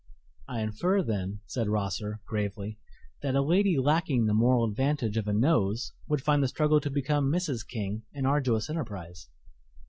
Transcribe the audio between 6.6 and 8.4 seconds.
to become Mrs. King an